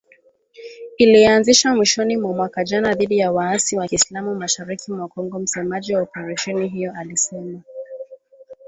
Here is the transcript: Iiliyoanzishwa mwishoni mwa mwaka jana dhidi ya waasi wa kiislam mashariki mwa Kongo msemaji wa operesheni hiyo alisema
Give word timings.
Iiliyoanzishwa 0.97 1.75
mwishoni 1.75 2.17
mwa 2.17 2.33
mwaka 2.33 2.63
jana 2.63 2.95
dhidi 2.95 3.17
ya 3.17 3.31
waasi 3.31 3.77
wa 3.77 3.87
kiislam 3.87 4.35
mashariki 4.37 4.91
mwa 4.91 5.07
Kongo 5.07 5.39
msemaji 5.39 5.95
wa 5.95 6.01
operesheni 6.01 6.67
hiyo 6.67 6.93
alisema 6.97 7.61